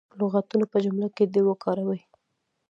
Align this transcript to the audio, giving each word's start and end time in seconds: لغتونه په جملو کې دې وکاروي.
لغتونه 0.19 0.65
په 0.71 0.77
جملو 0.83 1.07
کې 1.15 1.23
دې 1.33 1.41
وکاروي. 1.47 2.01